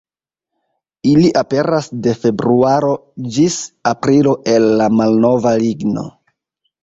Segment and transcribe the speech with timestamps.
[1.09, 2.89] Ili aperas de februaro
[3.35, 3.57] ĝis
[3.91, 6.07] aprilo el la malnova ligno.